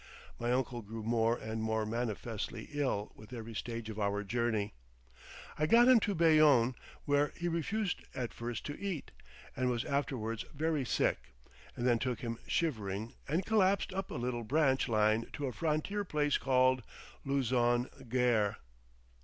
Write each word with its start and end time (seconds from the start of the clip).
My 0.39 0.51
uncle 0.51 0.81
grew 0.81 1.03
more 1.03 1.37
and 1.37 1.61
more 1.61 1.85
manifestly 1.85 2.69
ill 2.71 3.11
with 3.15 3.31
every 3.33 3.53
stage 3.53 3.87
of 3.87 3.99
our 3.99 4.23
journey. 4.23 4.73
I 5.59 5.67
got 5.67 5.87
him 5.87 5.99
to 5.99 6.15
Bayonne, 6.15 6.73
where 7.05 7.33
he 7.37 7.47
refused 7.47 8.01
at 8.15 8.33
first 8.33 8.65
to 8.65 8.79
eat, 8.79 9.11
and 9.55 9.69
was 9.69 9.85
afterwards 9.85 10.43
very 10.55 10.85
sick, 10.85 11.35
and 11.75 11.85
then 11.85 11.99
took 11.99 12.21
him 12.21 12.39
shivering 12.47 13.13
and 13.27 13.45
collapsed 13.45 13.93
up 13.93 14.09
a 14.09 14.15
little 14.15 14.43
branch 14.43 14.89
line 14.89 15.27
to 15.33 15.45
a 15.45 15.53
frontier 15.53 16.03
place 16.03 16.39
called 16.39 16.81
Luzon 17.23 17.87
Gare. 18.09 18.57